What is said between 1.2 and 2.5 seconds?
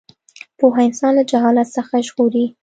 جهالت څخه ژغوري.